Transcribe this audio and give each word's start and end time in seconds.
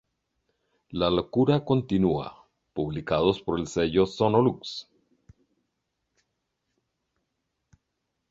La 0.89 1.11
Locura 1.11 1.63
Continúa", 1.63 2.47
publicados 2.73 3.39
por 3.39 3.59
el 3.59 3.67
sello 3.67 4.07
Sonolux. 4.07 4.87